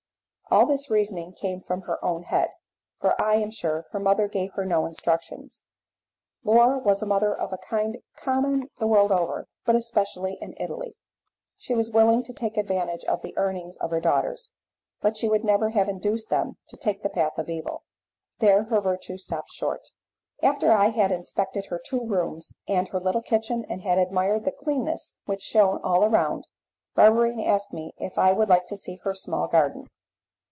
All 0.53 0.65
this 0.65 0.91
reasoning 0.91 1.31
came 1.31 1.61
from 1.61 1.83
her 1.83 2.03
own 2.03 2.23
head, 2.23 2.49
for 2.99 3.15
I 3.21 3.35
am 3.35 3.51
sure 3.51 3.87
her 3.91 3.99
mother 4.01 4.27
gave 4.27 4.51
her 4.55 4.65
no 4.65 4.85
instructions. 4.85 5.63
Laura 6.43 6.77
was 6.77 7.01
a 7.01 7.05
mother 7.05 7.33
of 7.33 7.53
a 7.53 7.57
kind 7.57 7.99
common 8.17 8.69
the 8.77 8.85
world 8.85 9.13
over, 9.13 9.47
but 9.63 9.77
especially 9.77 10.33
in 10.41 10.53
Italy. 10.59 10.97
She 11.55 11.73
was 11.73 11.89
willing 11.93 12.21
to 12.23 12.33
take 12.33 12.57
advantage 12.57 13.05
of 13.05 13.21
the 13.21 13.33
earnings 13.37 13.77
of 13.77 13.91
her 13.91 14.01
daughters, 14.01 14.51
but 14.99 15.15
she 15.15 15.29
would 15.29 15.45
never 15.45 15.69
have 15.69 15.87
induced 15.87 16.29
them 16.29 16.57
to 16.67 16.75
take 16.75 17.01
the 17.01 17.07
path 17.07 17.37
of 17.37 17.49
evil. 17.49 17.83
There 18.39 18.63
her 18.65 18.81
virtue 18.81 19.15
stopped 19.15 19.51
short. 19.53 19.91
After 20.43 20.73
I 20.73 20.89
had 20.89 21.13
inspected 21.13 21.67
her 21.67 21.79
two 21.79 22.05
rooms 22.05 22.51
and 22.67 22.89
her 22.89 22.99
little 22.99 23.21
kitchen, 23.21 23.63
and 23.69 23.83
had 23.83 23.97
admired 23.97 24.43
the 24.43 24.51
cleanness 24.51 25.15
which 25.23 25.43
shone 25.43 25.79
all 25.81 26.03
around, 26.03 26.45
Barberine 26.93 27.39
asked 27.39 27.71
me 27.71 27.93
if 27.97 28.17
I 28.17 28.33
would 28.33 28.49
like 28.49 28.65
to 28.65 28.75
see 28.75 28.99
their 29.01 29.13
small 29.13 29.47
garden. 29.47 29.87